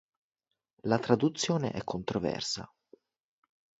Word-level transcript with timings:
La 0.85 0.97
traduzione 0.97 1.69
è 1.69 1.83
controversa. 1.83 2.67